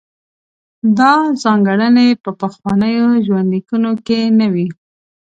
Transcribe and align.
دا 0.97 1.13
ځانګړنې 1.43 2.07
په 2.23 2.29
پخوانیو 2.39 3.07
ژوندلیکونو 3.25 3.89
کې 4.05 4.19
نه 4.39 4.47
وې. 4.53 4.67